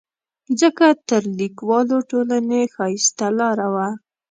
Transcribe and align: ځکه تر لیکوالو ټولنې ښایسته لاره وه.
ځکه 0.61 0.85
تر 1.09 1.21
لیکوالو 1.39 1.97
ټولنې 2.09 2.61
ښایسته 2.73 3.27
لاره 3.39 3.67
وه. 3.73 3.87